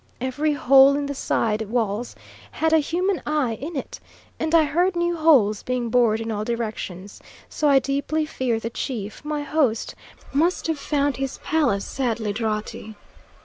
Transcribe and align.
Every 0.19 0.53
hole 0.53 0.95
in 0.95 1.05
the 1.05 1.13
side 1.13 1.61
walls 1.69 2.15
had 2.53 2.73
a 2.73 2.79
human 2.79 3.21
eye 3.23 3.53
in 3.61 3.75
it, 3.75 3.99
and 4.39 4.55
I 4.55 4.63
heard 4.63 4.95
new 4.95 5.15
holes 5.15 5.61
being 5.61 5.89
bored 5.91 6.19
in 6.19 6.31
all 6.31 6.43
directions; 6.43 7.21
so 7.49 7.69
I 7.69 7.77
deeply 7.77 8.25
fear 8.25 8.59
the 8.59 8.71
chief, 8.71 9.23
my 9.23 9.43
host, 9.43 9.93
must 10.33 10.65
have 10.65 10.79
found 10.79 11.17
his 11.17 11.37
palace 11.43 11.85
sadly 11.85 12.33
draughty. 12.33 12.95